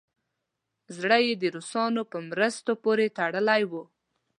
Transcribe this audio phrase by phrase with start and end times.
[0.97, 3.83] زړه یې د روسانو په مرستو پورې تړلی وو.